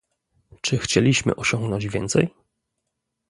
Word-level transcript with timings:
Czy 0.61 0.77
chcieliśmy 0.77 1.35
osiągnąć 1.35 1.87
więcej? 1.87 2.33